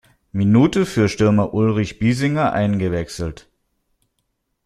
Minute 0.33 0.87
für 0.87 1.07
Stürmer 1.07 1.53
Ulrich 1.53 1.99
Biesinger 1.99 2.53
eingewechselt. 2.53 3.51